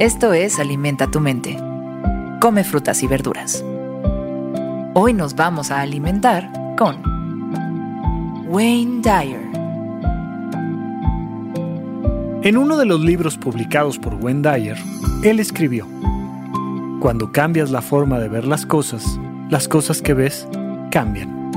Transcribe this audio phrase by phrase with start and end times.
[0.00, 1.56] Esto es Alimenta tu mente.
[2.40, 3.64] Come frutas y verduras.
[4.92, 6.96] Hoy nos vamos a alimentar con
[8.48, 9.40] Wayne Dyer.
[12.42, 14.76] En uno de los libros publicados por Wayne Dyer,
[15.22, 15.86] él escribió,
[16.98, 20.48] Cuando cambias la forma de ver las cosas, las cosas que ves
[20.90, 21.52] cambian.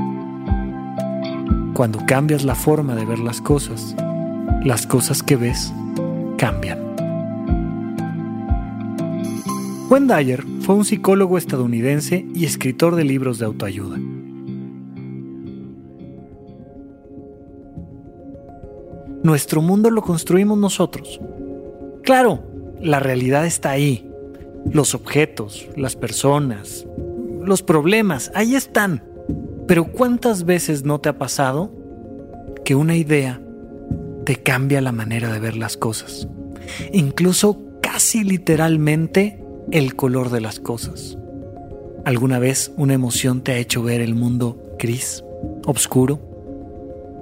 [1.74, 3.96] Cuando cambias la forma de ver las cosas,
[4.62, 5.72] las cosas que ves
[6.36, 6.87] cambian.
[9.90, 13.98] Wayne Dyer fue un psicólogo estadounidense y escritor de libros de autoayuda.
[19.22, 21.18] Nuestro mundo lo construimos nosotros.
[22.02, 22.42] Claro,
[22.82, 24.06] la realidad está ahí.
[24.70, 26.86] Los objetos, las personas,
[27.42, 29.02] los problemas, ahí están.
[29.66, 31.72] Pero ¿cuántas veces no te ha pasado
[32.62, 33.40] que una idea
[34.26, 36.28] te cambia la manera de ver las cosas?
[36.92, 41.18] Incluso casi literalmente el color de las cosas.
[42.04, 45.22] ¿Alguna vez una emoción te ha hecho ver el mundo gris,
[45.66, 46.20] oscuro?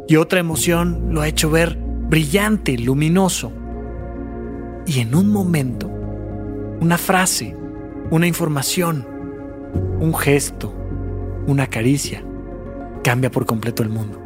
[0.06, 3.50] Y otra emoción lo ha hecho ver brillante, luminoso.
[4.86, 5.90] Y en un momento,
[6.80, 7.56] una frase,
[8.10, 9.04] una información,
[9.98, 10.72] un gesto,
[11.48, 12.22] una caricia,
[13.02, 14.22] cambia por completo el mundo.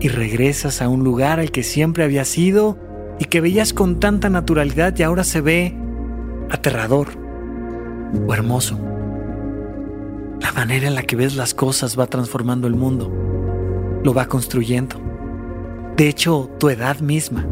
[0.00, 2.76] Y regresas a un lugar al que siempre habías ido
[3.20, 5.76] y que veías con tanta naturalidad y ahora se ve
[6.50, 7.08] aterrador
[8.26, 8.78] o hermoso.
[10.40, 13.10] La manera en la que ves las cosas va transformando el mundo,
[14.04, 14.96] lo va construyendo.
[15.96, 17.46] De hecho, tu edad misma,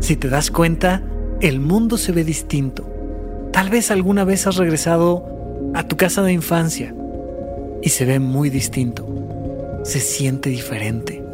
[0.00, 1.02] si te das cuenta,
[1.40, 2.86] el mundo se ve distinto.
[3.52, 5.24] Tal vez alguna vez has regresado
[5.74, 6.94] a tu casa de infancia
[7.82, 9.06] y se ve muy distinto.
[9.82, 11.24] Se siente diferente.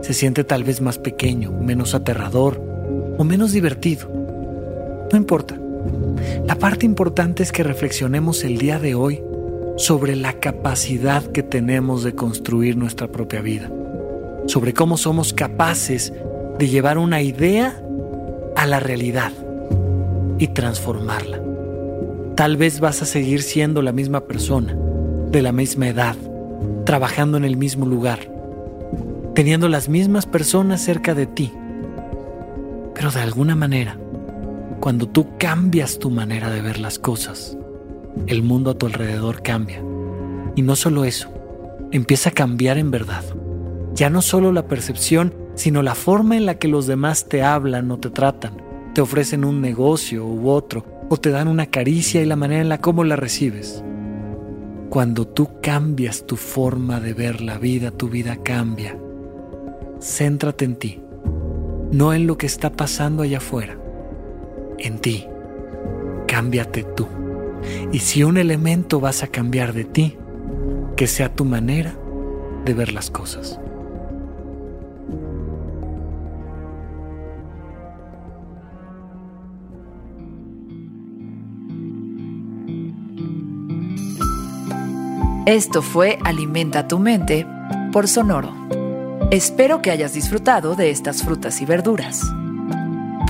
[0.00, 2.60] Se siente tal vez más pequeño, menos aterrador
[3.18, 4.10] o menos divertido.
[5.12, 5.61] No importa.
[6.46, 9.22] La parte importante es que reflexionemos el día de hoy
[9.76, 13.70] sobre la capacidad que tenemos de construir nuestra propia vida,
[14.46, 16.12] sobre cómo somos capaces
[16.58, 17.80] de llevar una idea
[18.56, 19.32] a la realidad
[20.38, 21.40] y transformarla.
[22.34, 24.76] Tal vez vas a seguir siendo la misma persona,
[25.30, 26.16] de la misma edad,
[26.84, 28.20] trabajando en el mismo lugar,
[29.34, 31.52] teniendo las mismas personas cerca de ti,
[32.94, 33.96] pero de alguna manera
[34.82, 37.56] cuando tú cambias tu manera de ver las cosas,
[38.26, 39.80] el mundo a tu alrededor cambia.
[40.56, 41.32] Y no solo eso,
[41.92, 43.22] empieza a cambiar en verdad.
[43.94, 47.92] Ya no solo la percepción, sino la forma en la que los demás te hablan
[47.92, 48.56] o te tratan,
[48.92, 52.68] te ofrecen un negocio u otro, o te dan una caricia y la manera en
[52.68, 53.84] la cómo la recibes.
[54.90, 58.98] Cuando tú cambias tu forma de ver la vida, tu vida cambia.
[60.00, 61.00] Céntrate en ti,
[61.92, 63.78] no en lo que está pasando allá afuera
[64.82, 65.26] en ti.
[66.26, 67.06] Cámbiate tú.
[67.92, 70.16] Y si un elemento vas a cambiar de ti,
[70.96, 71.94] que sea tu manera
[72.64, 73.58] de ver las cosas.
[85.46, 87.46] Esto fue Alimenta tu mente
[87.92, 88.54] por Sonoro.
[89.30, 92.22] Espero que hayas disfrutado de estas frutas y verduras.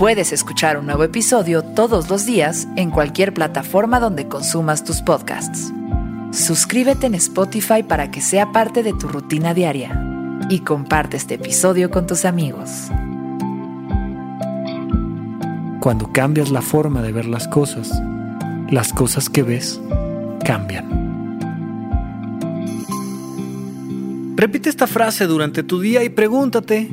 [0.03, 5.73] Puedes escuchar un nuevo episodio todos los días en cualquier plataforma donde consumas tus podcasts.
[6.33, 9.97] Suscríbete en Spotify para que sea parte de tu rutina diaria
[10.51, 12.69] y comparte este episodio con tus amigos.
[15.79, 17.93] Cuando cambias la forma de ver las cosas,
[18.73, 19.81] las cosas que ves
[20.45, 20.91] cambian.
[24.35, 26.91] Repite esta frase durante tu día y pregúntate,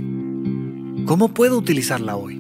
[1.08, 2.39] ¿cómo puedo utilizarla hoy?